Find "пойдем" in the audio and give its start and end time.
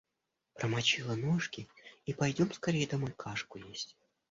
2.15-2.51